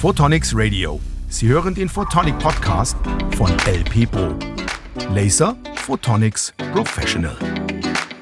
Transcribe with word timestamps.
Photonics 0.00 0.54
Radio. 0.56 0.98
Sie 1.28 1.46
hören 1.48 1.74
den 1.74 1.86
Photonic 1.86 2.38
Podcast 2.38 2.96
von 3.36 3.50
LP 3.66 4.06
Pro. 4.06 4.34
Laser 5.14 5.54
Photonics 5.74 6.54
Professional. 6.72 7.36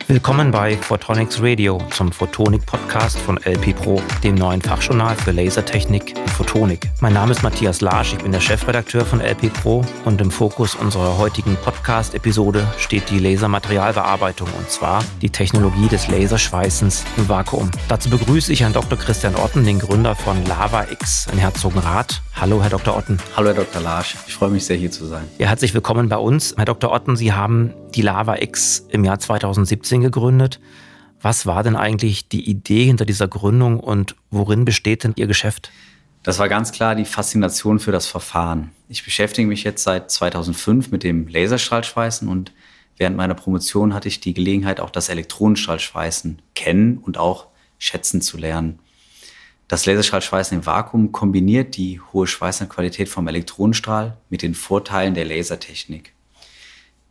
Willkommen 0.09 0.51
bei 0.51 0.75
Photonics 0.75 1.43
Radio 1.43 1.83
zum 1.91 2.11
Photonik 2.11 2.65
Podcast 2.65 3.19
von 3.19 3.37
LP 3.45 3.77
Pro, 3.77 4.01
dem 4.25 4.37
neuen 4.37 4.63
Fachjournal 4.63 5.15
für 5.15 5.33
Lasertechnik 5.33 6.15
und 6.17 6.31
Photonik. 6.31 6.89
Mein 7.03 7.13
Name 7.13 7.33
ist 7.33 7.43
Matthias 7.43 7.83
Larsch, 7.83 8.15
ich 8.15 8.23
bin 8.23 8.33
der 8.33 8.41
Chefredakteur 8.41 9.05
von 9.05 9.21
LP 9.21 9.53
Pro 9.53 9.85
und 10.07 10.23
im 10.23 10.31
Fokus 10.31 10.75
unserer 10.77 11.19
heutigen 11.19 11.57
Podcast-Episode 11.57 12.67
steht 12.79 13.11
die 13.11 13.19
Lasermaterialbearbeitung 13.19 14.49
und 14.57 14.71
zwar 14.71 15.05
die 15.21 15.29
Technologie 15.29 15.89
des 15.89 16.09
Laserschweißens 16.09 17.05
im 17.19 17.29
Vakuum. 17.29 17.71
Dazu 17.89 18.09
begrüße 18.09 18.51
ich 18.51 18.63
Herrn 18.63 18.73
Dr. 18.73 18.99
Christian 18.99 19.37
Otten, 19.37 19.67
den 19.67 19.79
Gründer 19.79 20.17
von 20.17 20.43
Lava 20.47 20.87
X 20.91 21.27
in 21.31 21.37
Herzogenrath. 21.37 22.23
Hallo, 22.41 22.63
Herr 22.63 22.71
Dr. 22.71 22.97
Otten. 22.97 23.19
Hallo, 23.37 23.49
Herr 23.49 23.57
Dr. 23.57 23.83
Larsch. 23.83 24.15
Ich 24.29 24.35
freue 24.35 24.51
mich 24.51 24.65
sehr, 24.65 24.77
hier 24.77 24.93
zu 24.93 25.05
sein. 25.07 25.25
Ja, 25.39 25.49
herzlich 25.49 25.75
willkommen 25.75 26.09
bei 26.09 26.19
uns. 26.19 26.55
Herr 26.57 26.67
Dr. 26.67 26.93
Otten, 26.93 27.17
Sie 27.17 27.33
haben 27.33 27.75
die 27.97 28.03
Lava 28.03 28.37
X 28.37 28.87
im 28.91 29.05
Jahr 29.05 29.19
2017 29.19 30.03
gegründet. 30.03 30.61
Was 31.21 31.47
war 31.47 31.65
denn 31.65 31.75
eigentlich 31.75 32.29
die 32.29 32.49
Idee 32.49 32.85
hinter 32.85 33.05
dieser 33.05 33.27
Gründung 33.27 33.81
und 33.81 34.15
worin 34.31 34.65
besteht 34.65 35.03
denn 35.03 35.15
Ihr 35.17 35.27
Geschäft? 35.27 35.73
Das 36.23 36.39
war 36.39 36.49
ganz 36.49 36.71
klar 36.71 36.95
die 36.95 37.07
Faszination 37.07 37.81
für 37.81 37.91
das 37.91 38.07
Verfahren. 38.07 38.71
Ich 38.89 39.05
beschäftige 39.05 39.49
mich 39.49 39.65
jetzt 39.65 39.83
seit 39.83 40.09
2005 40.09 40.93
mit 40.93 41.03
dem 41.03 41.27
Laserstrahlschweißen 41.27 42.29
und 42.29 42.53
während 42.99 43.17
meiner 43.17 43.35
Promotion 43.35 43.95
hatte 43.95 44.07
ich 44.07 44.21
die 44.21 44.33
Gelegenheit, 44.33 44.79
auch 44.79 44.91
das 44.91 45.09
Elektronenstrahlschweißen 45.09 46.41
kennen 46.55 46.99
und 46.99 47.19
auch 47.19 47.49
schätzen 47.79 48.23
zu 48.23 48.39
lernen. 48.39 48.79
Das 49.69 49.85
Laserstrahlschweißen 49.85 50.57
im 50.57 50.67
Vakuum 50.67 51.13
kombiniert 51.13 51.77
die 51.77 52.01
hohe 52.01 52.27
Schweißqualität 52.27 53.11
vom 53.11 53.29
Elektronenstrahl 53.29 54.17
mit 54.31 54.41
den 54.41 54.55
Vorteilen 54.55 55.13
der 55.13 55.27
Lasertechnik. 55.27 56.15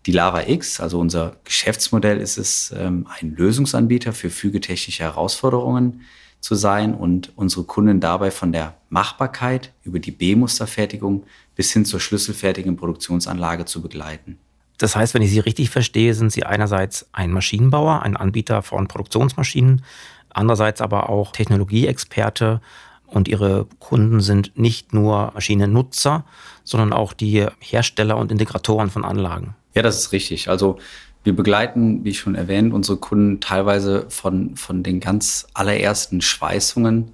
Die 0.08 0.12
Lava 0.12 0.48
X, 0.48 0.80
also 0.80 1.00
unser 1.00 1.36
Geschäftsmodell, 1.44 2.18
ist 2.18 2.38
es, 2.38 2.74
ähm, 2.76 3.08
ein 3.20 3.36
Lösungsanbieter 3.36 4.12
für 4.12 4.32
fügetechnische 4.32 5.04
Herausforderungen 5.04 6.02
zu 6.40 6.56
sein 6.56 6.96
und 6.96 7.32
unsere 7.36 7.64
Kunden 7.66 8.00
dabei 8.00 8.32
von 8.32 8.52
der 8.52 8.76
Machbarkeit 8.90 9.74
über 9.84 10.00
die 10.00 10.12
B-Musterfertigung 10.12 11.26
bis 11.56 11.72
hin 11.74 11.86
zur 11.86 12.00
schlüsselfertigen 12.00 12.76
Produktionsanlage 12.76 13.66
zu 13.66 13.82
begleiten. 13.82 14.40
Das 14.80 14.96
heißt, 14.96 15.14
wenn 15.14 15.24
ich 15.24 15.32
Sie 15.32 15.40
richtig 15.40 15.70
verstehe, 15.70 16.14
sind 16.14 16.32
Sie 16.32 16.44
einerseits 16.44 17.08
ein 17.12 17.32
Maschinenbauer, 17.32 18.02
ein 18.04 18.16
Anbieter 18.16 18.62
von 18.62 18.88
Produktionsmaschinen, 18.88 19.84
andererseits 20.30 20.82
aber 20.82 21.10
auch 21.10 21.32
Technologieexperte 21.32 22.62
und 23.08 23.28
Ihre 23.28 23.68
Kunden 23.80 24.20
sind 24.20 24.58
nicht 24.58 24.94
nur 24.94 25.32
Maschinennutzer, 25.34 26.26
sondern 26.64 26.94
auch 26.94 27.14
die 27.14 27.46
Hersteller 27.60 28.18
und 28.18 28.32
Integratoren 28.32 28.90
von 28.90 29.06
Anlagen. 29.06 29.56
Ja, 29.74 29.82
das 29.82 29.98
ist 29.98 30.12
richtig. 30.12 30.50
Also 30.50 30.78
wir 31.24 31.36
begleiten, 31.36 32.04
wie 32.04 32.14
schon 32.14 32.36
erwähnt, 32.36 32.74
unsere 32.74 32.98
Kunden 32.98 33.40
teilweise 33.40 34.06
von, 34.10 34.56
von 34.56 34.84
den 34.84 35.00
ganz 35.00 35.48
allerersten 35.54 36.22
Schweißungen. 36.22 37.12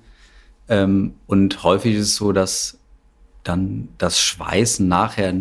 Ähm, 0.70 1.14
und 1.28 1.64
häufig 1.64 1.96
ist 1.96 2.08
es 2.10 2.16
so, 2.16 2.32
dass 2.32 2.80
dann 3.44 3.90
das 3.98 4.20
Schweißen 4.20 4.88
nachher 4.88 5.34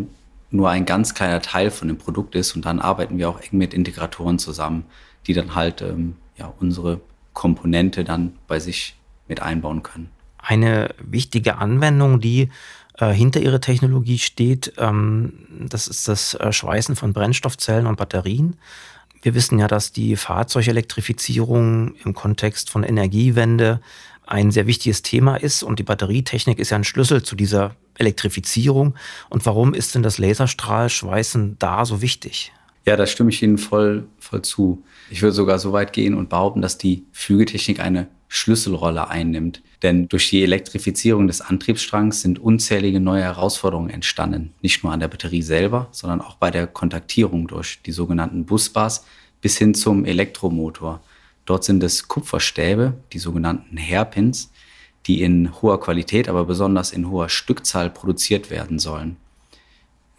nur 0.51 0.69
ein 0.69 0.85
ganz 0.85 1.13
kleiner 1.13 1.41
Teil 1.41 1.71
von 1.71 1.87
dem 1.87 1.97
Produkt 1.97 2.35
ist. 2.35 2.55
Und 2.55 2.65
dann 2.65 2.79
arbeiten 2.79 3.17
wir 3.17 3.29
auch 3.29 3.39
eng 3.39 3.57
mit 3.57 3.73
Integratoren 3.73 4.37
zusammen, 4.37 4.85
die 5.25 5.33
dann 5.33 5.55
halt 5.55 5.81
ähm, 5.81 6.15
ja, 6.37 6.53
unsere 6.59 6.99
Komponente 7.33 8.03
dann 8.03 8.33
bei 8.47 8.59
sich 8.59 8.95
mit 9.27 9.41
einbauen 9.41 9.83
können. 9.83 10.09
Eine 10.37 10.93
wichtige 10.99 11.57
Anwendung, 11.57 12.19
die 12.19 12.49
äh, 12.97 13.11
hinter 13.11 13.39
ihrer 13.39 13.61
Technologie 13.61 14.19
steht, 14.19 14.73
ähm, 14.77 15.47
das 15.69 15.87
ist 15.87 16.07
das 16.07 16.35
äh, 16.35 16.51
Schweißen 16.51 16.95
von 16.95 17.13
Brennstoffzellen 17.13 17.87
und 17.87 17.97
Batterien. 17.97 18.57
Wir 19.21 19.33
wissen 19.35 19.57
ja, 19.57 19.67
dass 19.67 19.93
die 19.93 20.17
Fahrzeugelektrifizierung 20.17 21.95
im 22.03 22.13
Kontext 22.13 22.69
von 22.69 22.83
Energiewende 22.83 23.79
ein 24.27 24.51
sehr 24.51 24.67
wichtiges 24.67 25.01
Thema 25.01 25.37
ist 25.37 25.63
und 25.63 25.79
die 25.79 25.83
Batterietechnik 25.83 26.59
ist 26.59 26.69
ja 26.69 26.77
ein 26.77 26.83
Schlüssel 26.83 27.23
zu 27.23 27.35
dieser 27.35 27.75
Elektrifizierung. 27.97 28.95
Und 29.29 29.45
warum 29.45 29.73
ist 29.73 29.95
denn 29.95 30.03
das 30.03 30.17
Laserstrahlschweißen 30.17 31.57
da 31.59 31.85
so 31.85 32.01
wichtig? 32.01 32.51
Ja, 32.85 32.97
da 32.97 33.05
stimme 33.05 33.29
ich 33.29 33.41
Ihnen 33.41 33.57
voll, 33.57 34.07
voll 34.19 34.41
zu. 34.41 34.83
Ich 35.09 35.21
würde 35.21 35.33
sogar 35.33 35.57
so 35.57 35.71
weit 35.71 35.93
gehen 35.93 36.15
und 36.15 36.29
behaupten, 36.29 36.61
dass 36.61 36.77
die 36.77 37.05
Fügetechnik 37.13 37.79
eine 37.79 38.07
Schlüsselrolle 38.27 39.07
einnimmt. 39.09 39.61
Denn 39.83 40.09
durch 40.09 40.29
die 40.29 40.43
Elektrifizierung 40.43 41.27
des 41.27 41.41
Antriebsstrangs 41.41 42.21
sind 42.21 42.39
unzählige 42.39 42.99
neue 42.99 43.21
Herausforderungen 43.21 43.89
entstanden. 43.89 44.53
Nicht 44.61 44.83
nur 44.83 44.91
an 44.91 44.99
der 44.99 45.07
Batterie 45.07 45.43
selber, 45.43 45.87
sondern 45.91 46.19
auch 46.19 46.35
bei 46.35 46.51
der 46.51 46.67
Kontaktierung 46.67 47.47
durch 47.47 47.81
die 47.83 47.91
sogenannten 47.91 48.45
Busbars 48.45 49.05
bis 49.39 49.57
hin 49.57 49.73
zum 49.73 50.03
Elektromotor. 50.03 51.01
Dort 51.45 51.63
sind 51.63 51.83
es 51.83 52.07
Kupferstäbe, 52.07 52.93
die 53.11 53.19
sogenannten 53.19 53.77
Hairpins, 53.77 54.51
die 55.05 55.21
in 55.21 55.61
hoher 55.61 55.79
Qualität, 55.79 56.27
aber 56.27 56.45
besonders 56.45 56.91
in 56.91 57.09
hoher 57.09 57.29
Stückzahl 57.29 57.89
produziert 57.89 58.49
werden 58.49 58.79
sollen. 58.79 59.17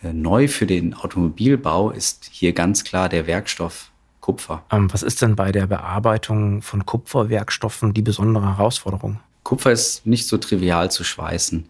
Äh, 0.05 0.13
neu 0.13 0.49
für 0.49 0.67
den 0.67 0.95
Automobilbau 0.95 1.91
ist 1.91 2.29
hier 2.31 2.53
ganz 2.53 2.85
klar 2.85 3.09
der 3.09 3.27
Werkstoff 3.27 3.91
Kupfer. 4.21 4.65
Ähm, 4.71 4.93
was 4.93 5.03
ist 5.03 5.21
denn 5.23 5.37
bei 5.37 5.53
der 5.53 5.67
Bearbeitung 5.67 6.63
von 6.63 6.87
Kupferwerkstoffen 6.87 7.93
die 7.93 8.03
besondere 8.03 8.57
Herausforderung? 8.57 9.21
Kupfer 9.43 9.73
ist 9.73 10.07
nicht 10.07 10.27
so 10.27 10.39
trivial 10.39 10.91
zu 10.91 11.05
schweißen. 11.05 11.67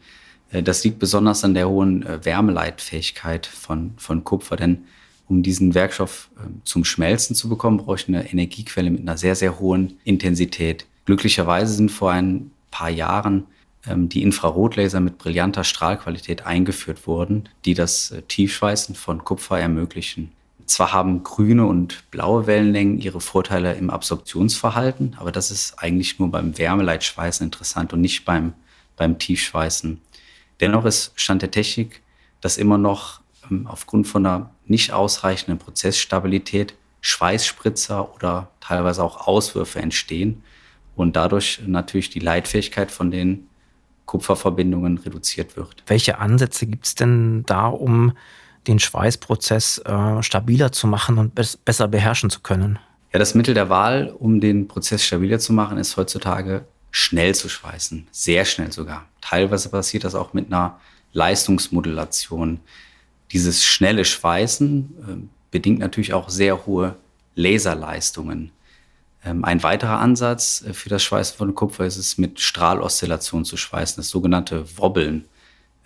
Äh, 0.50 0.62
das 0.62 0.84
liegt 0.84 0.98
besonders 0.98 1.44
an 1.44 1.54
der 1.54 1.68
hohen 1.68 2.04
äh, 2.04 2.24
Wärmeleitfähigkeit 2.24 3.46
von, 3.46 3.94
von 3.96 4.24
Kupfer, 4.24 4.56
denn 4.56 4.84
um 5.28 5.42
diesen 5.42 5.74
Werkstoff 5.74 6.28
ähm, 6.38 6.60
zum 6.64 6.84
Schmelzen 6.84 7.34
zu 7.34 7.48
bekommen, 7.48 7.78
brauche 7.78 7.96
ich 7.96 8.08
eine 8.08 8.30
Energiequelle 8.30 8.90
mit 8.90 9.00
einer 9.00 9.16
sehr, 9.16 9.34
sehr 9.34 9.58
hohen 9.58 9.98
Intensität. 10.04 10.86
Glücklicherweise 11.06 11.74
sind 11.74 11.90
vor 11.90 12.12
ein 12.12 12.50
paar 12.70 12.90
Jahren 12.90 13.46
die 13.86 14.22
Infrarotlaser 14.22 15.00
mit 15.00 15.18
brillanter 15.18 15.64
Strahlqualität 15.64 16.46
eingeführt 16.46 17.06
worden, 17.06 17.48
die 17.64 17.74
das 17.74 18.10
äh, 18.10 18.22
Tiefschweißen 18.22 18.94
von 18.94 19.24
Kupfer 19.24 19.58
ermöglichen. 19.58 20.32
Zwar 20.66 20.92
haben 20.92 21.22
grüne 21.22 21.66
und 21.66 22.10
blaue 22.10 22.46
Wellenlängen 22.46 22.98
ihre 22.98 23.20
Vorteile 23.20 23.74
im 23.74 23.90
Absorptionsverhalten, 23.90 25.16
aber 25.18 25.30
das 25.30 25.50
ist 25.50 25.78
eigentlich 25.78 26.18
nur 26.18 26.30
beim 26.30 26.56
Wärmeleitschweißen 26.56 27.44
interessant 27.44 27.92
und 27.92 28.00
nicht 28.00 28.24
beim, 28.24 28.54
beim 28.96 29.18
Tiefschweißen. 29.18 30.00
Dennoch 30.60 30.86
ist 30.86 31.12
Stand 31.16 31.42
der 31.42 31.50
Technik, 31.50 32.00
dass 32.40 32.56
immer 32.56 32.78
noch 32.78 33.20
ähm, 33.50 33.66
aufgrund 33.66 34.06
von 34.06 34.24
einer 34.24 34.50
nicht 34.66 34.92
ausreichenden 34.92 35.58
Prozessstabilität 35.58 36.74
Schweißspritzer 37.02 38.14
oder 38.14 38.50
teilweise 38.60 39.04
auch 39.04 39.26
Auswürfe 39.26 39.80
entstehen 39.80 40.42
und 40.96 41.16
dadurch 41.16 41.60
natürlich 41.66 42.08
die 42.08 42.20
Leitfähigkeit 42.20 42.90
von 42.90 43.10
den 43.10 43.48
Kupferverbindungen 44.06 44.98
reduziert 44.98 45.56
wird. 45.56 45.82
Welche 45.86 46.18
Ansätze 46.18 46.66
gibt 46.66 46.86
es 46.86 46.94
denn 46.94 47.44
da, 47.46 47.68
um 47.68 48.12
den 48.66 48.78
Schweißprozess 48.78 49.78
äh, 49.78 50.22
stabiler 50.22 50.72
zu 50.72 50.86
machen 50.86 51.18
und 51.18 51.34
be 51.34 51.44
besser 51.64 51.88
beherrschen 51.88 52.30
zu 52.30 52.40
können? 52.40 52.78
Ja, 53.12 53.18
das 53.18 53.34
Mittel 53.34 53.54
der 53.54 53.68
Wahl, 53.68 54.14
um 54.18 54.40
den 54.40 54.66
Prozess 54.68 55.04
stabiler 55.04 55.38
zu 55.38 55.52
machen, 55.52 55.78
ist 55.78 55.96
heutzutage 55.96 56.64
schnell 56.90 57.34
zu 57.34 57.48
schweißen. 57.48 58.06
Sehr 58.10 58.44
schnell 58.44 58.72
sogar. 58.72 59.06
Teilweise 59.20 59.68
passiert 59.68 60.04
das 60.04 60.14
auch 60.14 60.32
mit 60.32 60.46
einer 60.46 60.80
Leistungsmodulation. 61.12 62.60
Dieses 63.32 63.64
schnelle 63.64 64.04
Schweißen 64.04 64.94
äh, 65.08 65.28
bedingt 65.50 65.78
natürlich 65.78 66.12
auch 66.12 66.28
sehr 66.28 66.66
hohe 66.66 66.96
Laserleistungen. 67.34 68.50
Ähm, 69.24 69.44
ein 69.44 69.62
weiterer 69.62 69.98
Ansatz 69.98 70.64
äh, 70.66 70.74
für 70.74 70.88
das 70.88 71.02
Schweißen 71.02 71.36
von 71.38 71.54
Kupfer 71.54 71.86
ist 71.86 71.96
es, 71.96 72.18
mit 72.18 72.40
Strahloszillation 72.40 73.44
zu 73.44 73.56
schweißen, 73.56 73.96
das 73.96 74.08
sogenannte 74.08 74.78
Wobbeln. 74.78 75.24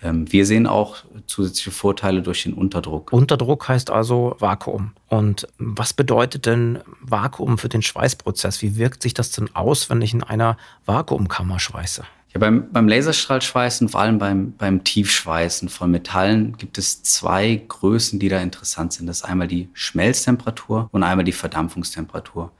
Ähm, 0.02 0.30
wir 0.32 0.46
sehen 0.46 0.66
auch 0.66 0.96
zusätzliche 1.26 1.70
Vorteile 1.70 2.22
durch 2.22 2.42
den 2.44 2.54
Unterdruck. 2.54 3.12
Unterdruck 3.12 3.68
heißt 3.68 3.90
also 3.90 4.36
Vakuum. 4.38 4.92
Und 5.08 5.46
was 5.58 5.92
bedeutet 5.92 6.46
denn 6.46 6.80
Vakuum 7.00 7.58
für 7.58 7.68
den 7.68 7.82
Schweißprozess? 7.82 8.62
Wie 8.62 8.76
wirkt 8.76 9.02
sich 9.02 9.14
das 9.14 9.30
denn 9.30 9.54
aus, 9.54 9.90
wenn 9.90 10.02
ich 10.02 10.14
in 10.14 10.22
einer 10.22 10.56
Vakuumkammer 10.86 11.58
schweiße? 11.58 12.02
Ja, 12.34 12.40
beim, 12.40 12.70
beim 12.70 12.86
Laserstrahlschweißen, 12.88 13.88
vor 13.88 14.02
allem 14.02 14.18
beim, 14.18 14.52
beim 14.52 14.84
Tiefschweißen 14.84 15.68
von 15.68 15.90
Metallen, 15.90 16.56
gibt 16.58 16.76
es 16.76 17.02
zwei 17.02 17.62
Größen, 17.66 18.18
die 18.18 18.28
da 18.28 18.38
interessant 18.40 18.92
sind. 18.92 19.06
Das 19.06 19.18
ist 19.18 19.24
einmal 19.24 19.48
die 19.48 19.68
Schmelztemperatur 19.72 20.88
und 20.92 21.02
einmal 21.02 21.24
die 21.24 21.32
Verdampfungstemperatur. 21.32 22.52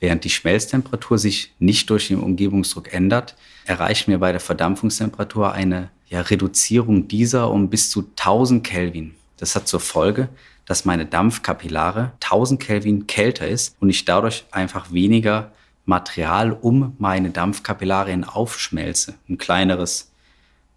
Während 0.00 0.24
die 0.24 0.30
Schmelztemperatur 0.30 1.18
sich 1.18 1.52
nicht 1.58 1.88
durch 1.90 2.08
den 2.08 2.20
Umgebungsdruck 2.20 2.92
ändert, 2.92 3.34
erreichen 3.64 4.10
wir 4.10 4.18
bei 4.18 4.32
der 4.32 4.40
Verdampfungstemperatur 4.40 5.52
eine 5.52 5.90
ja, 6.08 6.20
Reduzierung 6.20 7.08
dieser 7.08 7.50
um 7.50 7.70
bis 7.70 7.90
zu 7.90 8.00
1000 8.00 8.64
Kelvin. 8.64 9.14
Das 9.38 9.56
hat 9.56 9.68
zur 9.68 9.80
Folge, 9.80 10.28
dass 10.66 10.84
meine 10.84 11.06
Dampfkapillare 11.06 12.12
1000 12.22 12.60
Kelvin 12.60 13.06
kälter 13.06 13.48
ist 13.48 13.76
und 13.80 13.88
ich 13.88 14.04
dadurch 14.04 14.44
einfach 14.50 14.92
weniger 14.92 15.52
Material 15.84 16.52
um 16.52 16.94
meine 16.98 17.30
Dampfkapillarien 17.30 18.24
aufschmelze. 18.24 19.14
Ein 19.28 19.38
kleineres 19.38 20.10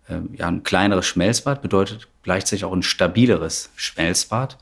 äh, 0.10 0.20
ja, 0.38 0.48
ein 0.48 0.64
kleineres 0.64 1.06
Schmelzbad 1.06 1.62
bedeutet 1.62 2.08
gleichzeitig 2.24 2.66
auch 2.66 2.74
ein 2.74 2.84
stabileres 2.84 3.70
Schmelzbad. 3.76 4.58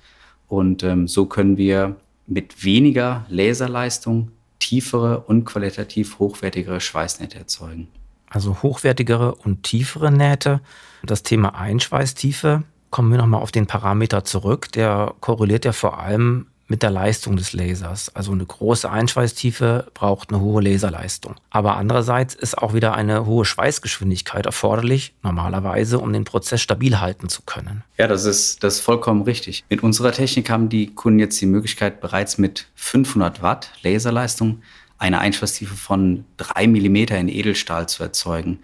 Und 0.47 0.83
ähm, 0.83 1.07
so 1.07 1.25
können 1.25 1.57
wir 1.57 1.95
mit 2.27 2.63
weniger 2.63 3.25
Laserleistung 3.29 4.31
tiefere 4.67 5.21
und 5.21 5.45
qualitativ 5.45 6.19
hochwertigere 6.19 6.81
Schweißnähte 6.81 7.37
erzeugen. 7.37 7.87
Also 8.29 8.61
hochwertigere 8.61 9.33
und 9.35 9.63
tiefere 9.63 10.11
Nähte. 10.11 10.59
Das 11.03 11.23
Thema 11.23 11.55
Einschweißtiefe, 11.55 12.63
kommen 12.89 13.11
wir 13.11 13.17
nochmal 13.17 13.41
auf 13.41 13.51
den 13.51 13.65
Parameter 13.65 14.25
zurück. 14.25 14.69
Der 14.73 15.13
korreliert 15.21 15.63
ja 15.63 15.71
vor 15.71 15.99
allem 15.99 16.47
mit 16.67 16.83
der 16.83 16.91
Leistung 16.91 17.37
des 17.37 17.53
Lasers. 17.53 18.13
Also 18.15 18.31
eine 18.31 18.45
große 18.45 18.89
Einschweißtiefe 18.89 19.87
braucht 19.93 20.29
eine 20.29 20.41
hohe 20.41 20.61
Laserleistung. 20.61 21.35
Aber 21.49 21.77
andererseits 21.77 22.35
ist 22.35 22.57
auch 22.57 22.73
wieder 22.73 22.93
eine 22.93 23.25
hohe 23.25 23.45
Schweißgeschwindigkeit 23.45 24.45
erforderlich, 24.45 25.13
normalerweise, 25.23 25.99
um 25.99 26.11
den 26.11 26.25
Prozess 26.25 26.61
stabil 26.61 26.99
halten 26.99 27.29
zu 27.29 27.41
können. 27.43 27.83
Ja, 27.97 28.07
das 28.07 28.25
ist, 28.25 28.63
das 28.63 28.75
ist 28.75 28.79
vollkommen 28.81 29.23
richtig. 29.23 29.63
Mit 29.69 29.81
unserer 29.81 30.11
Technik 30.11 30.49
haben 30.49 30.69
die 30.69 30.87
Kunden 30.93 31.19
jetzt 31.19 31.39
die 31.39 31.45
Möglichkeit, 31.45 32.01
bereits 32.01 32.37
mit 32.37 32.67
500 32.75 33.41
Watt 33.41 33.71
Laserleistung 33.81 34.61
eine 34.97 35.19
Einschweißtiefe 35.19 35.75
von 35.75 36.25
3 36.37 36.67
mm 36.67 36.95
in 36.95 37.29
Edelstahl 37.29 37.87
zu 37.87 38.03
erzeugen. 38.03 38.59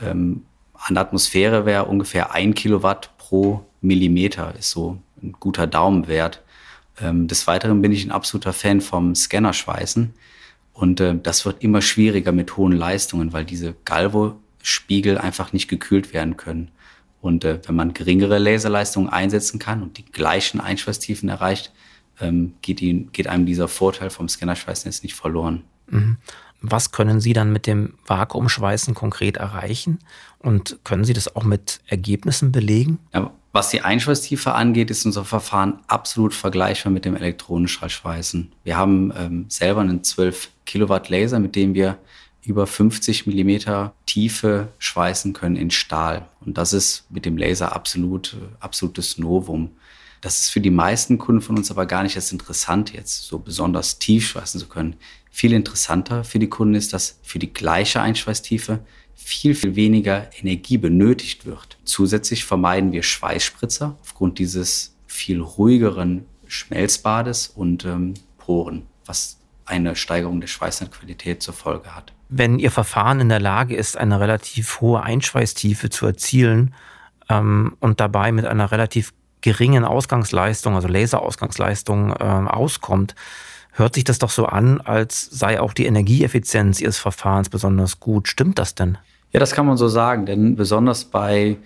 Ähm, 0.00 0.42
an 0.74 0.94
der 0.94 1.02
Atmosphäre 1.02 1.64
wäre 1.64 1.86
ungefähr 1.86 2.32
1 2.32 2.54
Kilowatt 2.54 3.16
pro 3.18 3.64
Millimeter, 3.80 4.54
ist 4.58 4.70
so 4.70 4.98
ein 5.22 5.34
guter 5.38 5.66
Daumenwert. 5.66 6.42
Ähm, 7.00 7.28
des 7.28 7.46
Weiteren 7.46 7.82
bin 7.82 7.92
ich 7.92 8.04
ein 8.04 8.10
absoluter 8.10 8.52
Fan 8.52 8.80
vom 8.80 9.14
Scannerschweißen. 9.14 10.14
Und 10.72 11.00
äh, 11.00 11.14
das 11.20 11.44
wird 11.44 11.62
immer 11.62 11.80
schwieriger 11.82 12.32
mit 12.32 12.56
hohen 12.56 12.72
Leistungen, 12.72 13.32
weil 13.32 13.44
diese 13.44 13.74
Galvo-Spiegel 13.84 15.18
einfach 15.18 15.52
nicht 15.52 15.68
gekühlt 15.68 16.12
werden 16.12 16.36
können. 16.36 16.70
Und 17.20 17.44
äh, 17.44 17.60
wenn 17.66 17.74
man 17.74 17.94
geringere 17.94 18.38
Laserleistungen 18.38 19.08
einsetzen 19.08 19.58
kann 19.58 19.82
und 19.82 19.98
die 19.98 20.04
gleichen 20.04 20.60
Einschweißtiefen 20.60 21.28
erreicht, 21.28 21.72
ähm, 22.20 22.54
geht, 22.62 22.80
ihn, 22.80 23.10
geht 23.12 23.26
einem 23.26 23.46
dieser 23.46 23.68
Vorteil 23.68 24.10
vom 24.10 24.28
Scannerschweißen 24.28 24.90
jetzt 24.90 25.02
nicht 25.02 25.14
verloren. 25.14 25.64
Mhm. 25.88 26.18
Was 26.60 26.90
können 26.90 27.20
Sie 27.20 27.32
dann 27.32 27.52
mit 27.52 27.66
dem 27.66 27.94
Vakuumschweißen 28.06 28.94
konkret 28.94 29.36
erreichen? 29.36 29.98
Und 30.38 30.78
können 30.84 31.04
Sie 31.04 31.12
das 31.12 31.34
auch 31.36 31.44
mit 31.44 31.80
Ergebnissen 31.86 32.52
belegen? 32.52 32.98
Ja, 33.12 33.30
was 33.56 33.70
die 33.70 33.80
Einschweißtiefe 33.80 34.52
angeht, 34.52 34.90
ist 34.90 35.06
unser 35.06 35.24
Verfahren 35.24 35.78
absolut 35.86 36.34
vergleichbar 36.34 36.92
mit 36.92 37.06
dem 37.06 37.16
Elektronenschallschweißen. 37.16 38.52
Wir 38.64 38.76
haben 38.76 39.14
ähm, 39.16 39.46
selber 39.48 39.80
einen 39.80 40.04
12 40.04 40.50
Kilowatt 40.66 41.08
Laser, 41.08 41.40
mit 41.40 41.56
dem 41.56 41.72
wir 41.72 41.96
über 42.44 42.66
50 42.66 43.26
Millimeter 43.26 43.94
Tiefe 44.04 44.68
schweißen 44.78 45.32
können 45.32 45.56
in 45.56 45.70
Stahl. 45.70 46.28
Und 46.44 46.58
das 46.58 46.74
ist 46.74 47.10
mit 47.10 47.24
dem 47.24 47.38
Laser 47.38 47.74
absolut, 47.74 48.34
äh, 48.34 48.56
absolutes 48.60 49.16
Novum. 49.16 49.70
Das 50.20 50.38
ist 50.40 50.50
für 50.50 50.60
die 50.60 50.70
meisten 50.70 51.16
Kunden 51.16 51.40
von 51.40 51.56
uns 51.56 51.70
aber 51.70 51.86
gar 51.86 52.02
nicht 52.02 52.16
das 52.16 52.32
Interessante, 52.32 52.92
jetzt 52.92 53.22
so 53.22 53.38
besonders 53.38 53.98
tief 53.98 54.28
schweißen 54.28 54.60
zu 54.60 54.68
können. 54.68 54.96
Viel 55.30 55.54
interessanter 55.54 56.24
für 56.24 56.38
die 56.38 56.50
Kunden 56.50 56.74
ist, 56.74 56.92
dass 56.92 57.20
für 57.22 57.38
die 57.38 57.54
gleiche 57.54 58.02
Einschweißtiefe 58.02 58.80
viel, 59.16 59.54
viel 59.54 59.74
weniger 59.74 60.28
Energie 60.38 60.78
benötigt 60.78 61.46
wird. 61.46 61.78
Zusätzlich 61.84 62.44
vermeiden 62.44 62.92
wir 62.92 63.02
Schweißspritzer 63.02 63.96
aufgrund 64.00 64.38
dieses 64.38 64.94
viel 65.06 65.40
ruhigeren 65.40 66.26
Schmelzbades 66.46 67.48
und 67.48 67.84
ähm, 67.84 68.14
Poren, 68.38 68.86
was 69.06 69.38
eine 69.64 69.96
Steigerung 69.96 70.40
der 70.40 70.46
Schweißqualität 70.46 71.42
zur 71.42 71.54
Folge 71.54 71.94
hat. 71.96 72.12
Wenn 72.28 72.58
Ihr 72.58 72.70
Verfahren 72.70 73.20
in 73.20 73.28
der 73.28 73.40
Lage 73.40 73.74
ist, 73.74 73.96
eine 73.96 74.20
relativ 74.20 74.80
hohe 74.80 75.02
Einschweißtiefe 75.02 75.90
zu 75.90 76.06
erzielen 76.06 76.74
ähm, 77.28 77.76
und 77.80 78.00
dabei 78.00 78.30
mit 78.32 78.44
einer 78.44 78.70
relativ 78.70 79.12
geringen 79.40 79.84
Ausgangsleistung, 79.84 80.74
also 80.74 80.88
Laserausgangsleistung, 80.88 82.12
äh, 82.12 82.24
auskommt, 82.24 83.14
hört 83.78 83.94
sich 83.94 84.04
das 84.04 84.18
doch 84.18 84.30
so 84.30 84.46
an, 84.46 84.80
als 84.80 85.22
sei 85.24 85.60
auch 85.60 85.72
die 85.72 85.86
Energieeffizienz 85.86 86.80
Ihres 86.80 86.98
Verfahrens 86.98 87.48
besonders 87.48 88.00
gut. 88.00 88.28
Stimmt 88.28 88.58
das 88.58 88.74
denn? 88.74 88.98
Ja, 89.32 89.40
das 89.40 89.52
kann 89.52 89.66
man 89.66 89.76
so 89.76 89.88
sagen, 89.88 90.26
denn 90.26 90.56
besonders 90.56 91.04
bei 91.04 91.58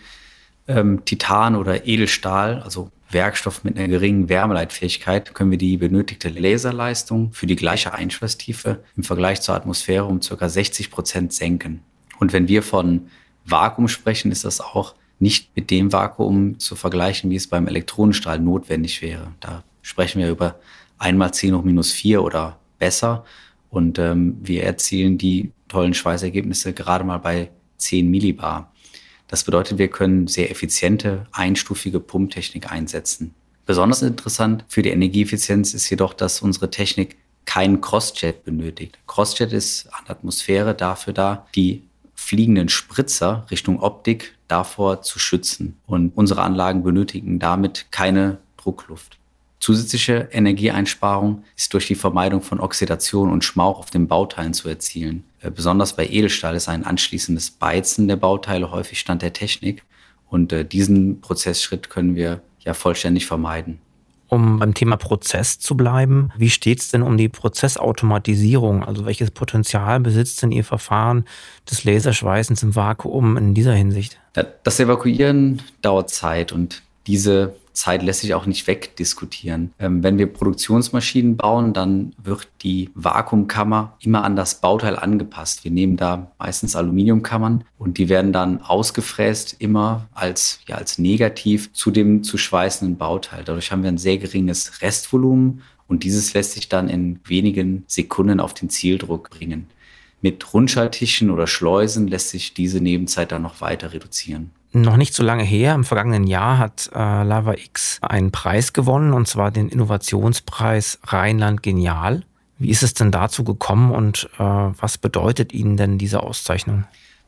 ähm, 0.66 1.04
Titan 1.04 1.56
oder 1.56 1.86
Edelstahl, 1.86 2.62
also 2.62 2.90
Werkstoff 3.10 3.64
mit 3.64 3.76
einer 3.76 3.88
geringen 3.88 4.28
Wärmeleitfähigkeit, 4.28 5.34
können 5.34 5.50
wir 5.50 5.58
die 5.58 5.76
benötigte 5.76 6.28
Laserleistung 6.28 7.32
für 7.32 7.46
die 7.46 7.56
gleiche 7.56 7.92
Einschweißtiefe 7.92 8.82
im 8.96 9.02
Vergleich 9.02 9.40
zur 9.40 9.54
Atmosphäre 9.54 10.04
um 10.04 10.20
ca. 10.20 10.48
60 10.48 10.90
Prozent 10.90 11.32
senken. 11.32 11.82
Und 12.18 12.32
wenn 12.32 12.48
wir 12.48 12.62
von 12.62 13.08
Vakuum 13.44 13.88
sprechen, 13.88 14.30
ist 14.30 14.44
das 14.44 14.60
auch 14.60 14.94
nicht 15.18 15.54
mit 15.56 15.70
dem 15.70 15.92
Vakuum 15.92 16.58
zu 16.58 16.76
vergleichen, 16.76 17.30
wie 17.30 17.36
es 17.36 17.48
beim 17.48 17.66
Elektronenstrahl 17.66 18.38
notwendig 18.38 19.02
wäre. 19.02 19.32
Da 19.40 19.64
sprechen 19.82 20.20
wir 20.20 20.30
über 20.30 20.56
einmal 21.00 21.34
10 21.34 21.56
hoch 21.56 21.64
minus 21.64 21.90
4 21.90 22.22
oder 22.22 22.60
besser. 22.78 23.24
Und 23.70 23.98
ähm, 23.98 24.38
wir 24.42 24.62
erzielen 24.62 25.18
die 25.18 25.52
tollen 25.68 25.94
Schweißergebnisse 25.94 26.72
gerade 26.72 27.04
mal 27.04 27.18
bei 27.18 27.50
10 27.78 28.08
Millibar. 28.08 28.72
Das 29.26 29.44
bedeutet, 29.44 29.78
wir 29.78 29.88
können 29.88 30.26
sehr 30.26 30.50
effiziente, 30.50 31.26
einstufige 31.32 32.00
Pumptechnik 32.00 32.70
einsetzen. 32.70 33.34
Besonders 33.64 34.02
interessant 34.02 34.64
für 34.68 34.82
die 34.82 34.90
Energieeffizienz 34.90 35.74
ist 35.74 35.88
jedoch, 35.88 36.14
dass 36.14 36.42
unsere 36.42 36.70
Technik 36.70 37.16
keinen 37.44 37.80
Crossjet 37.80 38.44
benötigt. 38.44 38.98
Crossjet 39.06 39.52
ist 39.52 39.86
an 39.94 40.04
der 40.08 40.16
Atmosphäre 40.16 40.74
dafür 40.74 41.12
da, 41.12 41.46
die 41.54 41.84
fliegenden 42.14 42.68
Spritzer 42.68 43.46
Richtung 43.50 43.80
Optik 43.80 44.36
davor 44.48 45.02
zu 45.02 45.18
schützen. 45.20 45.78
Und 45.86 46.10
unsere 46.16 46.42
Anlagen 46.42 46.82
benötigen 46.82 47.38
damit 47.38 47.86
keine 47.92 48.38
Druckluft. 48.56 49.19
Zusätzliche 49.60 50.28
Energieeinsparung 50.32 51.44
ist 51.54 51.74
durch 51.74 51.86
die 51.86 51.94
Vermeidung 51.94 52.40
von 52.40 52.60
Oxidation 52.60 53.30
und 53.30 53.44
Schmauch 53.44 53.78
auf 53.78 53.90
den 53.90 54.08
Bauteilen 54.08 54.54
zu 54.54 54.68
erzielen. 54.70 55.24
Äh, 55.40 55.50
besonders 55.50 55.94
bei 55.94 56.06
Edelstahl 56.08 56.56
ist 56.56 56.68
ein 56.68 56.84
anschließendes 56.84 57.50
Beizen 57.50 58.08
der 58.08 58.16
Bauteile 58.16 58.70
häufig 58.70 58.98
Stand 58.98 59.20
der 59.20 59.34
Technik. 59.34 59.84
Und 60.30 60.52
äh, 60.52 60.64
diesen 60.64 61.20
Prozessschritt 61.20 61.90
können 61.90 62.14
wir 62.14 62.40
ja 62.60 62.72
vollständig 62.72 63.26
vermeiden. 63.26 63.80
Um 64.28 64.60
beim 64.60 64.74
Thema 64.74 64.96
Prozess 64.96 65.58
zu 65.58 65.76
bleiben, 65.76 66.30
wie 66.38 66.50
steht 66.50 66.78
es 66.78 66.90
denn 66.90 67.02
um 67.02 67.16
die 67.16 67.28
Prozessautomatisierung? 67.28 68.84
Also 68.84 69.04
welches 69.04 69.32
Potenzial 69.32 69.98
besitzt 69.98 70.40
denn 70.40 70.52
Ihr 70.52 70.62
Verfahren 70.62 71.24
des 71.68 71.82
Laserschweißens 71.82 72.62
im 72.62 72.76
Vakuum 72.76 73.36
in 73.36 73.54
dieser 73.54 73.74
Hinsicht? 73.74 74.20
Das 74.62 74.78
Evakuieren 74.78 75.60
dauert 75.82 76.10
Zeit 76.10 76.52
und 76.52 76.82
diese 77.08 77.56
Zeit 77.80 78.02
lässt 78.02 78.20
sich 78.20 78.34
auch 78.34 78.44
nicht 78.44 78.66
wegdiskutieren. 78.66 79.72
Ähm, 79.78 80.02
wenn 80.02 80.18
wir 80.18 80.26
Produktionsmaschinen 80.26 81.38
bauen, 81.38 81.72
dann 81.72 82.12
wird 82.22 82.48
die 82.62 82.90
Vakuumkammer 82.94 83.96
immer 84.00 84.22
an 84.22 84.36
das 84.36 84.60
Bauteil 84.60 84.96
angepasst. 84.96 85.64
Wir 85.64 85.70
nehmen 85.70 85.96
da 85.96 86.30
meistens 86.38 86.76
Aluminiumkammern 86.76 87.64
und 87.78 87.96
die 87.96 88.10
werden 88.10 88.32
dann 88.34 88.60
ausgefräst 88.60 89.56
immer 89.60 90.08
als, 90.12 90.60
ja, 90.68 90.76
als 90.76 90.98
negativ 90.98 91.72
zu 91.72 91.90
dem 91.90 92.22
zu 92.22 92.36
schweißenden 92.36 92.98
Bauteil. 92.98 93.44
Dadurch 93.44 93.72
haben 93.72 93.82
wir 93.82 93.90
ein 93.90 93.98
sehr 93.98 94.18
geringes 94.18 94.82
Restvolumen 94.82 95.62
und 95.88 96.04
dieses 96.04 96.34
lässt 96.34 96.52
sich 96.52 96.68
dann 96.68 96.90
in 96.90 97.18
wenigen 97.24 97.84
Sekunden 97.86 98.40
auf 98.40 98.52
den 98.52 98.68
Zieldruck 98.68 99.30
bringen. 99.30 99.66
Mit 100.20 100.52
Rundschalttischen 100.52 101.30
oder 101.30 101.46
Schleusen 101.46 102.06
lässt 102.06 102.28
sich 102.28 102.52
diese 102.52 102.82
Nebenzeit 102.82 103.32
dann 103.32 103.40
noch 103.40 103.62
weiter 103.62 103.94
reduzieren. 103.94 104.50
Noch 104.72 104.96
nicht 104.96 105.14
so 105.14 105.24
lange 105.24 105.42
her, 105.42 105.74
im 105.74 105.84
vergangenen 105.84 106.26
Jahr 106.28 106.58
hat 106.58 106.90
äh, 106.94 106.98
Lava 106.98 107.54
X 107.54 107.98
einen 108.02 108.30
Preis 108.30 108.72
gewonnen, 108.72 109.12
und 109.12 109.26
zwar 109.26 109.50
den 109.50 109.68
Innovationspreis 109.68 111.00
Rheinland 111.04 111.62
Genial. 111.62 112.22
Wie 112.58 112.70
ist 112.70 112.82
es 112.82 112.94
denn 112.94 113.10
dazu 113.10 113.42
gekommen 113.42 113.90
und 113.90 114.28
äh, 114.38 114.42
was 114.42 114.98
bedeutet 114.98 115.52
Ihnen 115.52 115.76
denn 115.76 115.98
diese 115.98 116.22
Auszeichnung? 116.22 116.84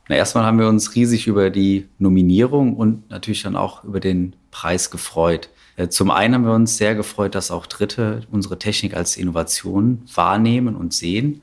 Na, 0.08 0.16
erstmal 0.16 0.44
haben 0.44 0.58
wir 0.58 0.68
uns 0.68 0.94
riesig 0.94 1.26
über 1.26 1.50
die 1.50 1.88
Nominierung 1.98 2.76
und 2.76 3.08
natürlich 3.10 3.42
dann 3.42 3.56
auch 3.56 3.82
über 3.82 3.98
den 3.98 4.36
Preis 4.50 4.90
gefreut. 4.90 5.48
Äh, 5.76 5.88
zum 5.88 6.10
einen 6.10 6.34
haben 6.34 6.44
wir 6.44 6.52
uns 6.52 6.76
sehr 6.76 6.94
gefreut, 6.94 7.34
dass 7.34 7.50
auch 7.50 7.66
Dritte 7.66 8.20
unsere 8.30 8.58
Technik 8.58 8.94
als 8.94 9.16
Innovation 9.16 10.02
wahrnehmen 10.14 10.76
und 10.76 10.92
sehen. 10.92 11.40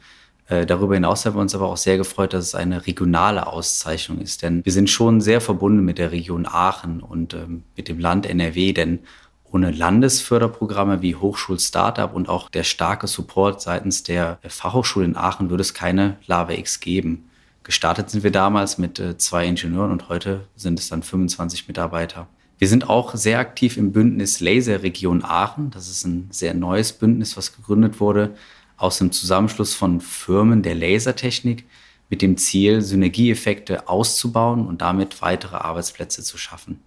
Äh, 0.50 0.66
darüber 0.66 0.96
hinaus 0.96 1.26
haben 1.26 1.36
wir 1.36 1.42
uns 1.42 1.54
aber 1.54 1.68
auch 1.68 1.78
sehr 1.78 1.98
gefreut, 1.98 2.34
dass 2.34 2.48
es 2.48 2.56
eine 2.56 2.88
regionale 2.88 3.48
Auszeichnung 3.48 4.20
ist, 4.20 4.42
denn 4.42 4.66
wir 4.66 4.74
sind 4.74 4.90
schon 4.90 5.22
sehr 5.22 5.42
verbunden 5.42 5.86
mit 5.86 6.00
der 6.00 6.12
Region 6.12 6.48
Aachen 6.48 7.02
und 7.02 7.36
ähm, 7.36 7.64
mit 7.78 7.88
dem 7.88 8.00
Land 8.00 8.26
NRW, 8.26 8.74
denn 8.74 9.00
ohne 9.52 9.72
Landesförderprogramme 9.72 11.02
wie 11.02 11.16
Hochschul 11.16 11.60
Startup 11.60 12.14
und 12.14 12.30
auch 12.30 12.50
der 12.50 12.64
starke 12.64 13.08
Support 13.08 13.62
seitens 13.62 14.04
der 14.04 14.40
Fachhochschule 14.48 15.06
in 15.06 15.16
Aachen 15.16 15.50
würde 15.50 15.62
es 15.62 15.74
keine 15.74 16.18
Lava 16.26 16.54
X 16.54 16.80
geben. 16.80 17.30
Gestartet 17.64 18.10
sind 18.10 18.24
wir 18.24 18.32
damals 18.32 18.80
mit 18.80 19.00
äh, 19.00 19.18
zwei 19.18 19.46
Ingenieuren 19.46 19.92
und 19.92 20.10
heute 20.10 20.42
sind 20.56 20.80
es 20.80 20.90
dann 20.90 21.04
25 21.04 21.68
Mitarbeiter. 21.68 22.28
Wir 22.58 22.68
sind 22.68 22.90
auch 22.90 23.16
sehr 23.16 23.40
aktiv 23.40 23.78
im 23.78 23.92
Bündnis 23.92 24.40
Laser 24.40 24.82
Region 24.82 25.24
Aachen. 25.24 25.70
Das 25.70 25.88
ist 25.90 26.06
ein 26.06 26.28
sehr 26.32 26.56
neues 26.56 26.92
Bündnis, 26.92 27.38
was 27.38 27.56
gegründet 27.56 28.00
wurde 28.00 28.32
aus 28.80 28.98
dem 28.98 29.12
Zusammenschluss 29.12 29.76
von 29.76 30.02
Firmen 30.02 30.64
der 30.64 30.76
Lasertechnik 30.76 31.66
mit 32.10 32.22
dem 32.22 32.38
Ziel, 32.38 32.82
Synergieeffekte 32.82 33.88
auszubauen 33.88 34.66
und 34.66 34.82
damit 34.82 35.22
weitere 35.22 35.58
Arbeitsplätze 35.58 36.24
zu 36.24 36.38
schaffen. 36.38 36.80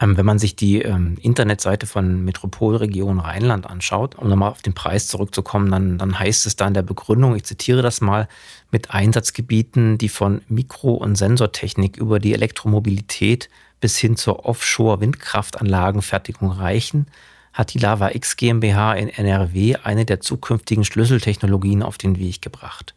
Ähm, 0.00 0.16
wenn 0.16 0.24
man 0.24 0.38
sich 0.38 0.56
die 0.56 0.80
ähm, 0.80 1.18
Internetseite 1.20 1.86
von 1.86 2.24
Metropolregion 2.24 3.20
Rheinland 3.20 3.66
anschaut, 3.66 4.14
um 4.16 4.28
nochmal 4.28 4.50
auf 4.50 4.62
den 4.62 4.72
Preis 4.72 5.08
zurückzukommen, 5.08 5.70
dann, 5.70 5.98
dann 5.98 6.18
heißt 6.18 6.46
es 6.46 6.56
da 6.56 6.66
in 6.66 6.72
der 6.74 6.82
Begründung, 6.82 7.36
ich 7.36 7.44
zitiere 7.44 7.82
das 7.82 8.00
mal, 8.00 8.26
mit 8.70 8.92
Einsatzgebieten, 8.92 9.98
die 9.98 10.08
von 10.08 10.40
Mikro- 10.48 10.94
und 10.94 11.16
Sensortechnik 11.16 11.98
über 11.98 12.18
die 12.18 12.32
Elektromobilität 12.32 13.50
bis 13.80 13.98
hin 13.98 14.16
zur 14.16 14.46
Offshore-Windkraftanlagenfertigung 14.46 16.50
reichen, 16.50 17.06
hat 17.52 17.74
die 17.74 17.78
Lava 17.78 18.10
X 18.10 18.36
GmbH 18.36 18.94
in 18.94 19.08
NRW 19.08 19.76
eine 19.82 20.04
der 20.04 20.20
zukünftigen 20.20 20.84
Schlüsseltechnologien 20.84 21.82
auf 21.82 21.98
den 21.98 22.18
Weg 22.18 22.42
gebracht. 22.42 22.94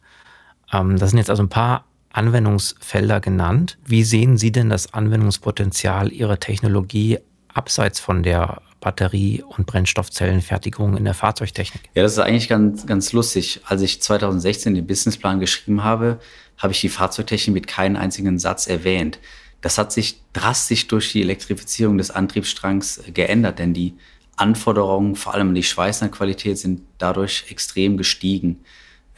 Ähm, 0.72 0.98
das 0.98 1.10
sind 1.10 1.18
jetzt 1.18 1.30
also 1.30 1.42
ein 1.42 1.48
paar 1.48 1.84
Anwendungsfelder 2.12 3.20
genannt. 3.20 3.76
Wie 3.84 4.04
sehen 4.04 4.38
Sie 4.38 4.52
denn 4.52 4.70
das 4.70 4.94
Anwendungspotenzial 4.94 6.12
Ihrer 6.12 6.38
Technologie 6.38 7.18
abseits 7.52 7.98
von 7.98 8.22
der 8.22 8.62
Batterie- 8.80 9.42
und 9.42 9.66
Brennstoffzellenfertigung 9.66 10.96
in 10.96 11.04
der 11.04 11.14
Fahrzeugtechnik? 11.14 11.82
Ja, 11.94 12.02
das 12.02 12.12
ist 12.12 12.18
eigentlich 12.18 12.48
ganz, 12.48 12.86
ganz 12.86 13.12
lustig. 13.12 13.60
Als 13.64 13.82
ich 13.82 14.00
2016 14.00 14.74
den 14.74 14.86
Businessplan 14.86 15.40
geschrieben 15.40 15.82
habe, 15.82 16.20
habe 16.58 16.72
ich 16.72 16.80
die 16.80 16.88
Fahrzeugtechnik 16.88 17.54
mit 17.54 17.66
keinem 17.66 17.96
einzigen 17.96 18.38
Satz 18.38 18.68
erwähnt. 18.68 19.18
Das 19.60 19.78
hat 19.78 19.92
sich 19.92 20.20
drastisch 20.34 20.86
durch 20.88 21.10
die 21.12 21.22
Elektrifizierung 21.22 21.98
des 21.98 22.10
Antriebsstrangs 22.10 23.02
geändert, 23.12 23.58
denn 23.58 23.72
die 23.72 23.94
Anforderungen, 24.36 25.16
vor 25.16 25.34
allem 25.34 25.48
an 25.48 25.54
die 25.54 25.62
Schweißnerqualität, 25.62 26.58
sind 26.58 26.82
dadurch 26.98 27.46
extrem 27.50 27.96
gestiegen. 27.96 28.60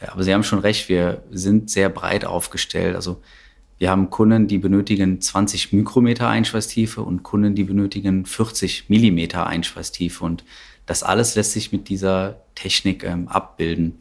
Aber 0.05 0.23
Sie 0.23 0.33
haben 0.33 0.43
schon 0.43 0.59
recht, 0.59 0.89
wir 0.89 1.23
sind 1.31 1.69
sehr 1.69 1.89
breit 1.89 2.25
aufgestellt. 2.25 2.95
Also 2.95 3.21
wir 3.79 3.91
haben 3.91 4.09
Kunden, 4.09 4.47
die 4.47 4.57
benötigen 4.57 5.21
20 5.21 5.73
Mikrometer 5.73 6.27
Einschweißtiefe 6.27 7.01
und 7.01 7.23
Kunden, 7.23 7.55
die 7.55 7.63
benötigen 7.63 8.25
40 8.25 8.89
Millimeter 8.89 9.45
Einschweißtiefe. 9.45 10.23
Und 10.23 10.43
das 10.85 11.03
alles 11.03 11.35
lässt 11.35 11.51
sich 11.51 11.71
mit 11.71 11.89
dieser 11.89 12.41
Technik 12.55 13.03
ähm, 13.03 13.27
abbilden. 13.27 13.99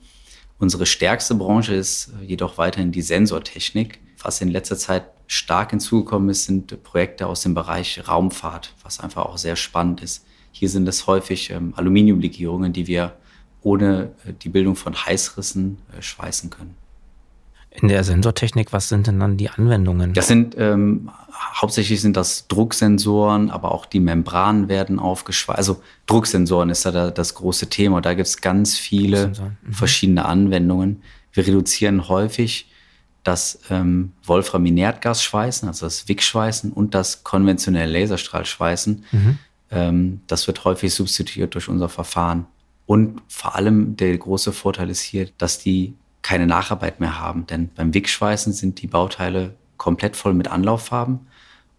Unsere 0.59 0.87
stärkste 0.87 1.35
Branche 1.35 1.75
ist 1.75 2.13
äh, 2.21 2.25
jedoch 2.25 2.57
weiterhin 2.57 2.93
die 2.93 3.03
Sensortechnik. 3.03 3.99
Was 4.23 4.41
in 4.41 4.49
letzter 4.49 4.79
Zeit 4.79 5.05
stark 5.27 5.71
hinzugekommen 5.71 6.31
ist, 6.31 6.45
sind 6.45 6.83
Projekte 6.83 7.27
aus 7.27 7.43
dem 7.43 7.55
Bereich 7.55 8.09
Raumfahrt, 8.09 8.73
was 8.83 9.01
einfach 9.01 9.27
auch 9.27 9.39
sehr 9.39 9.57
spannend 9.57 10.03
ist. 10.03 10.25
Hier 10.59 10.71
sind 10.71 10.89
es 10.89 11.07
häufig 11.07 11.51
ähm, 11.51 11.75
Aluminiumlegierungen, 11.77 12.73
die 12.73 12.87
wir 12.87 13.13
ohne 13.63 14.13
äh, 14.25 14.33
die 14.33 14.49
Bildung 14.49 14.75
von 14.75 14.95
Heißrissen 14.95 15.77
äh, 15.93 16.01
schweißen 16.01 16.49
können. 16.49 16.75
In 17.73 17.89
der 17.89 18.03
Sensortechnik, 18.05 18.73
was 18.73 18.89
sind 18.89 19.07
denn 19.07 19.21
dann 19.21 19.37
die 19.37 19.51
Anwendungen? 19.51 20.15
Das 20.15 20.29
sind 20.29 20.55
ähm, 20.57 21.11
hauptsächlich 21.61 22.01
sind 22.01 22.17
das 22.17 22.49
Drucksensoren, 22.49 23.51
aber 23.51 23.73
auch 23.73 23.85
die 23.85 24.01
Membranen 24.01 24.71
werden 24.71 24.99
aufgeschweißt. 24.99 25.59
Also 25.59 25.83
Drucksensoren 26.07 26.71
ist 26.71 26.87
da 26.87 27.11
das 27.11 27.35
große 27.35 27.69
Thema. 27.69 28.01
Da 28.01 28.15
gibt 28.15 28.29
es 28.29 28.41
ganz 28.41 28.79
viele 28.79 29.29
mhm. 29.29 29.73
verschiedene 29.75 30.25
Anwendungen. 30.25 31.03
Wir 31.35 31.47
reduzieren 31.47 32.09
häufig 32.09 32.71
das 33.25 33.59
ähm, 33.69 34.13
Wolfram-Inertgas-Schweißen, 34.25 35.69
also 35.69 35.85
das 35.85 36.09
WIG-Schweißen 36.09 36.73
und 36.73 36.95
das 36.95 37.25
konventionelle 37.25 38.01
Laserstrahlschweißen. 38.01 39.05
Mhm. 39.13 39.39
Ähm, 39.71 40.21
das 40.27 40.47
wird 40.47 40.65
häufig 40.65 40.95
substituiert 40.95 41.55
durch 41.55 41.69
unser 41.69 41.89
Verfahren. 41.89 42.47
Und 42.87 43.21
vor 43.29 43.57
allem 43.57 43.97
der 43.97 44.17
große 44.17 44.53
Vorteil 44.53 44.91
ist 44.91 45.01
hier, 45.01 45.29
dass 45.39 45.59
die 45.59 45.95
keine 46.23 46.47
Nacharbeit 46.47 47.01
mehr 47.01 47.21
haben. 47.21 47.47
Denn 47.47 47.69
beim 47.75 47.95
Wickschweißen 47.95 48.53
sind 48.53 48.83
die 48.83 48.87
Bauteile 48.87 49.55
komplett 49.77 50.17
voll 50.17 50.35
mit 50.35 50.49
Anlauffarben 50.49 51.27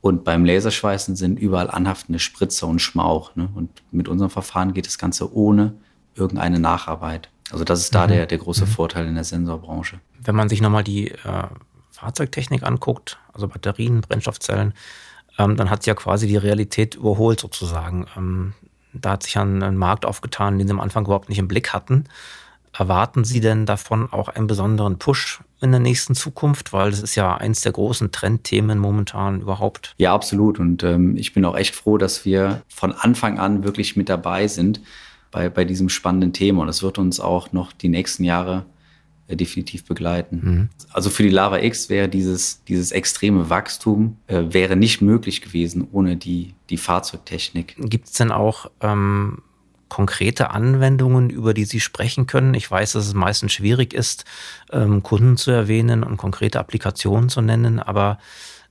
und 0.02 0.24
beim 0.24 0.46
Laserschweißen 0.46 1.16
sind 1.16 1.40
überall 1.40 1.70
anhaftende 1.70 2.20
Spritzer 2.20 2.68
und 2.68 2.80
Schmauch. 2.80 3.36
Ne? 3.36 3.50
Und 3.56 3.70
mit 3.92 4.08
unserem 4.08 4.30
Verfahren 4.30 4.74
geht 4.74 4.86
das 4.86 4.98
Ganze 4.98 5.34
ohne 5.34 5.74
irgendeine 6.16 6.60
Nacharbeit. 6.60 7.30
Also 7.52 7.64
das 7.64 7.80
ist 7.80 7.96
da 7.96 8.06
mhm. 8.06 8.12
der, 8.12 8.26
der 8.26 8.38
große 8.38 8.66
mhm. 8.66 8.70
Vorteil 8.70 9.08
in 9.08 9.16
der 9.16 9.24
Sensorbranche. 9.24 10.00
Wenn 10.20 10.36
man 10.36 10.50
sich 10.50 10.62
nochmal 10.62 10.84
die 10.84 11.12
äh, 11.12 11.48
Fahrzeugtechnik 11.92 12.64
anguckt, 12.64 13.18
also 13.34 13.48
Batterien, 13.48 14.02
Brennstoffzellen, 14.02 14.74
ähm, 15.38 15.56
dann 15.56 15.70
hat 15.70 15.84
sie 15.84 15.90
ja 15.90 15.96
quasi 15.96 16.28
die 16.28 16.38
Realität 16.38 16.96
überholt 16.96 17.40
sozusagen. 17.40 18.08
Ähm, 18.16 18.54
da 18.94 19.12
hat 19.12 19.24
sich 19.24 19.38
ein, 19.38 19.62
ein 19.64 19.78
Markt 19.78 20.06
aufgetan, 20.06 20.58
den 20.58 20.68
Sie 20.68 20.74
am 20.74 20.80
Anfang 20.80 21.06
überhaupt 21.06 21.30
nicht 21.30 21.40
im 21.40 21.48
Blick 21.48 21.74
hatten. 21.74 22.06
Erwarten 22.74 23.24
Sie 23.24 23.40
denn 23.40 23.66
davon 23.66 24.12
auch 24.12 24.30
einen 24.30 24.48
besonderen 24.48 25.00
Push 25.00 25.42
in 25.62 25.72
der 25.72 25.80
nächsten 25.80 26.16
Zukunft? 26.16 26.74
Weil 26.74 26.92
das 26.92 27.02
ist 27.02 27.16
ja 27.16 27.36
eins 27.36 27.62
der 27.62 27.72
großen 27.72 28.12
Trendthemen 28.12 28.78
momentan 28.78 29.42
überhaupt. 29.42 29.96
Ja, 29.98 30.14
absolut. 30.14 30.60
Und 30.60 30.84
ähm, 30.84 31.16
ich 31.18 31.34
bin 31.34 31.46
auch 31.46 31.56
echt 31.56 31.76
froh, 31.76 31.98
dass 31.98 32.26
wir 32.26 32.62
von 32.68 32.94
Anfang 32.94 33.40
an 33.40 33.64
wirklich 33.64 33.96
mit 33.96 34.10
dabei 34.10 34.48
sind 34.48 34.82
bei, 35.32 35.50
bei 35.50 35.66
diesem 35.66 35.90
spannenden 35.90 36.34
Thema. 36.34 36.64
Und 36.64 36.70
es 36.70 36.84
wird 36.84 36.98
uns 36.98 37.20
auch 37.20 37.52
noch 37.52 37.72
die 37.72 37.90
nächsten 37.90 38.24
Jahre 38.24 38.66
definitiv 39.36 39.86
begleiten. 39.86 40.40
Mhm. 40.42 40.70
Also 40.92 41.10
für 41.10 41.24
die 41.24 41.30
Lava 41.30 41.60
X 41.60 41.90
wäre 41.90 42.08
dieses, 42.08 42.64
dieses 42.66 42.92
extreme 42.92 43.50
Wachstum 43.50 44.18
äh, 44.28 44.44
wäre 44.50 44.76
nicht 44.76 45.02
möglich 45.02 45.42
gewesen 45.42 45.88
ohne 45.92 46.16
die, 46.16 46.54
die 46.70 46.78
Fahrzeugtechnik. 46.78 47.76
Gibt 47.78 48.08
es 48.08 48.14
denn 48.14 48.32
auch 48.32 48.72
ähm, 48.82 49.42
konkrete 49.90 50.52
Anwendungen, 50.52 51.30
über 51.30 51.54
die 51.54 51.66
Sie 51.66 51.80
sprechen 51.80 52.28
können? 52.28 52.54
Ich 52.54 52.70
weiß, 52.70 52.94
dass 52.94 53.08
es 53.08 53.14
meistens 53.14 53.54
schwierig 53.54 53.94
ist, 53.94 54.26
ähm, 54.72 55.04
Kunden 55.04 55.38
zu 55.38 55.52
erwähnen 55.52 56.04
und 56.04 56.18
konkrete 56.18 56.60
Applikationen 56.60 57.30
zu 57.30 57.42
nennen, 57.42 57.80
aber 57.80 58.20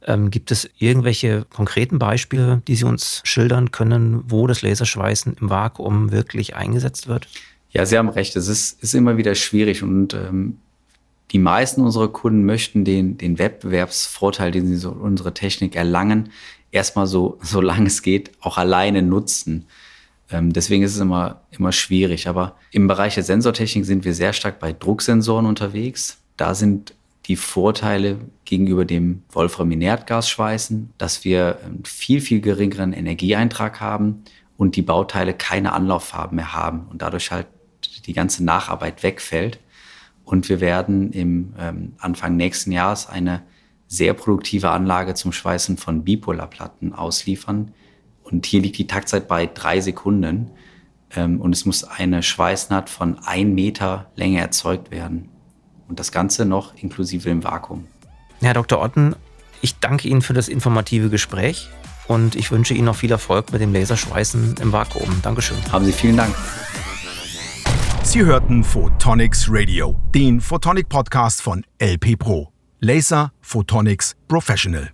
ähm, 0.06 0.30
gibt 0.30 0.50
es 0.50 0.70
irgendwelche 0.78 1.44
konkreten 1.44 1.98
Beispiele, 1.98 2.62
die 2.66 2.76
Sie 2.76 2.84
uns 2.84 3.20
schildern 3.25 3.72
können, 3.72 4.22
wo 4.28 4.46
das 4.46 4.62
Laserschweißen 4.62 5.36
im 5.40 5.50
Vakuum 5.50 6.12
wirklich 6.12 6.54
eingesetzt 6.54 7.08
wird? 7.08 7.28
Ja, 7.76 7.85
Sie 7.85 7.99
haben 7.99 8.09
recht. 8.09 8.35
Es 8.37 8.49
ist, 8.49 8.83
ist 8.83 8.95
immer 8.95 9.18
wieder 9.18 9.35
schwierig 9.35 9.83
und 9.83 10.14
ähm, 10.14 10.56
die 11.33 11.38
meisten 11.38 11.83
unserer 11.83 12.09
Kunden 12.09 12.47
möchten 12.47 12.87
den, 12.87 13.18
den 13.18 13.38
Wettbewerbsvorteil, 13.38 14.50
den 14.50 14.66
sie 14.66 14.76
so 14.76 14.92
unsere 14.92 15.35
Technik 15.35 15.76
erlangen, 15.76 16.30
erstmal 16.73 17.06
so, 17.06 17.37
solange 17.42 17.88
es 17.88 18.00
geht, 18.00 18.30
auch 18.40 18.56
alleine 18.56 19.02
nutzen. 19.02 19.66
Ähm, 20.30 20.54
deswegen 20.54 20.85
ist 20.85 20.95
es 20.95 21.02
immer, 21.02 21.42
immer 21.50 21.71
schwierig. 21.71 22.28
Aber 22.28 22.56
im 22.71 22.87
Bereich 22.87 23.16
der 23.16 23.25
Sensortechnik 23.25 23.85
sind 23.85 24.06
wir 24.06 24.14
sehr 24.14 24.33
stark 24.33 24.59
bei 24.59 24.73
Drucksensoren 24.73 25.45
unterwegs. 25.45 26.16
Da 26.38 26.54
sind 26.54 26.95
die 27.26 27.37
Vorteile 27.37 28.16
gegenüber 28.47 28.87
dem 28.87 29.23
Wolfram-Inertgas-Schweißen, 29.33 30.95
dass 30.97 31.26
wir 31.26 31.59
einen 31.62 31.85
viel, 31.85 32.23
viel 32.23 32.40
geringeren 32.40 32.95
Energieeintrag 32.95 33.80
haben 33.83 34.25
und 34.56 34.76
die 34.76 34.83
Bauteile 34.83 35.35
keine 35.35 35.75
Anlauffarben 35.75 36.37
mehr 36.37 36.54
haben 36.54 36.87
und 36.90 37.02
dadurch 37.02 37.30
halt 37.30 37.49
die 38.06 38.12
ganze 38.12 38.44
Nacharbeit 38.44 39.02
wegfällt. 39.02 39.60
Und 40.25 40.48
wir 40.48 40.60
werden 40.60 41.12
im 41.12 41.54
ähm, 41.58 41.92
Anfang 41.98 42.36
nächsten 42.36 42.72
Jahres 42.72 43.08
eine 43.08 43.42
sehr 43.86 44.14
produktive 44.14 44.70
Anlage 44.70 45.14
zum 45.14 45.32
Schweißen 45.32 45.76
von 45.76 46.04
Bipolarplatten 46.04 46.92
ausliefern. 46.92 47.72
Und 48.25 48.46
hier 48.46 48.60
liegt 48.60 48.78
die 48.78 48.88
Taktzeit 48.88 49.28
bei 49.28 49.46
drei 49.46 49.80
Sekunden. 49.80 50.50
Ähm, 51.14 51.40
und 51.40 51.54
es 51.54 51.64
muss 51.64 51.84
eine 51.84 52.22
Schweißnaht 52.22 52.90
von 52.90 53.18
ein 53.25 53.54
Meter 53.54 54.10
Länge 54.16 54.40
erzeugt 54.40 54.90
werden. 54.90 55.28
Und 55.88 56.00
das 56.00 56.10
Ganze 56.10 56.44
noch 56.44 56.75
inklusive 56.75 57.28
dem 57.28 57.44
Vakuum. 57.44 57.86
Herr 58.40 58.54
Dr. 58.54 58.80
Otten, 58.80 59.14
ich 59.62 59.78
danke 59.78 60.08
Ihnen 60.08 60.22
für 60.22 60.34
das 60.34 60.48
informative 60.48 61.08
Gespräch 61.08 61.68
und 62.08 62.36
ich 62.36 62.50
wünsche 62.50 62.75
Ihnen 62.75 62.86
noch 62.86 62.96
viel 62.96 63.10
Erfolg 63.10 63.52
mit 63.52 63.60
dem 63.60 63.72
Laserschweißen 63.72 64.56
im 64.60 64.72
Vakuum. 64.72 65.20
Dankeschön. 65.22 65.56
Haben 65.70 65.84
Sie 65.84 65.92
vielen 65.92 66.16
Dank. 66.16 66.34
Sie 68.16 68.25
hörten 68.25 68.64
Photonics 68.64 69.46
Radio, 69.50 69.94
den 70.14 70.40
Photonic 70.40 70.88
Podcast 70.88 71.42
von 71.42 71.62
LP 71.78 72.18
Pro. 72.18 72.50
Laser 72.80 73.30
Photonics 73.42 74.16
Professional. 74.26 74.88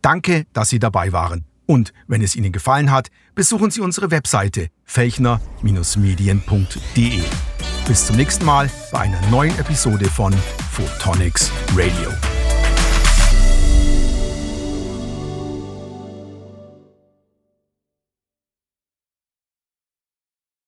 Danke, 0.00 0.46
dass 0.54 0.70
Sie 0.70 0.78
dabei 0.78 1.12
waren. 1.12 1.44
Und 1.66 1.92
wenn 2.06 2.22
es 2.22 2.34
Ihnen 2.34 2.50
gefallen 2.50 2.90
hat, 2.90 3.08
besuchen 3.34 3.70
Sie 3.70 3.82
unsere 3.82 4.10
Webseite 4.10 4.68
felchner-medien.de. 4.84 7.20
Bis 7.86 8.06
zum 8.06 8.16
nächsten 8.16 8.46
Mal 8.46 8.70
bei 8.90 9.00
einer 9.00 9.20
neuen 9.28 9.58
Episode 9.58 10.06
von 10.06 10.32
Photonics 10.70 11.52
Radio. 11.76 12.08